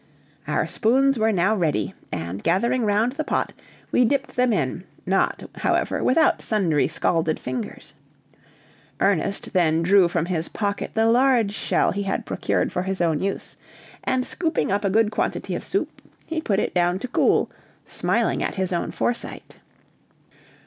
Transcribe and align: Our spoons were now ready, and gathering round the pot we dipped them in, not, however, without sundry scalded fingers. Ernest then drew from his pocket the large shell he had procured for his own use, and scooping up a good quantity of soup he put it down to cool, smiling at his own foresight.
Our 0.47 0.65
spoons 0.65 1.19
were 1.19 1.31
now 1.31 1.55
ready, 1.55 1.93
and 2.11 2.41
gathering 2.43 2.85
round 2.85 3.11
the 3.11 3.23
pot 3.23 3.53
we 3.91 4.03
dipped 4.03 4.35
them 4.35 4.51
in, 4.51 4.83
not, 5.05 5.47
however, 5.53 6.03
without 6.03 6.41
sundry 6.41 6.87
scalded 6.87 7.39
fingers. 7.39 7.93
Ernest 8.99 9.53
then 9.53 9.83
drew 9.83 10.07
from 10.07 10.25
his 10.25 10.49
pocket 10.49 10.89
the 10.95 11.05
large 11.05 11.53
shell 11.53 11.91
he 11.91 12.01
had 12.01 12.25
procured 12.25 12.71
for 12.71 12.81
his 12.81 12.99
own 12.99 13.19
use, 13.19 13.55
and 14.03 14.25
scooping 14.25 14.71
up 14.71 14.83
a 14.83 14.89
good 14.89 15.11
quantity 15.11 15.53
of 15.53 15.63
soup 15.63 16.01
he 16.25 16.41
put 16.41 16.59
it 16.59 16.73
down 16.73 16.97
to 16.97 17.07
cool, 17.07 17.51
smiling 17.85 18.41
at 18.41 18.55
his 18.55 18.73
own 18.73 18.89
foresight. 18.89 19.59